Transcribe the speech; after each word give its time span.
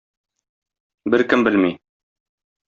Беркем 1.15 1.47
белми. 1.51 1.71